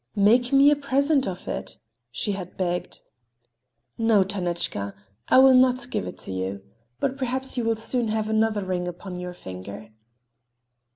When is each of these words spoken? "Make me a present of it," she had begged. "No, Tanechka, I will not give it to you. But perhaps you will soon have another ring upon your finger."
"Make 0.15 0.51
me 0.51 0.71
a 0.71 0.75
present 0.75 1.27
of 1.27 1.47
it," 1.47 1.77
she 2.09 2.31
had 2.31 2.57
begged. 2.57 3.01
"No, 3.99 4.23
Tanechka, 4.23 4.95
I 5.27 5.37
will 5.37 5.53
not 5.53 5.91
give 5.91 6.07
it 6.07 6.17
to 6.25 6.31
you. 6.31 6.63
But 6.99 7.17
perhaps 7.17 7.55
you 7.55 7.63
will 7.65 7.75
soon 7.75 8.07
have 8.07 8.27
another 8.27 8.65
ring 8.65 8.87
upon 8.87 9.19
your 9.19 9.33
finger." 9.33 9.91